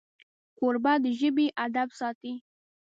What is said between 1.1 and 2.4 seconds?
ژبې ادب ساتي.